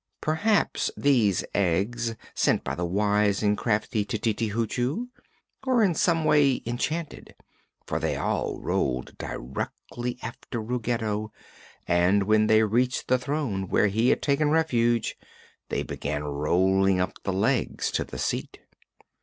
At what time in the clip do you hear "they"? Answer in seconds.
7.99-8.15, 12.47-12.63, 15.69-15.83